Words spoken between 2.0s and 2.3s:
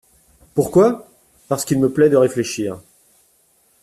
de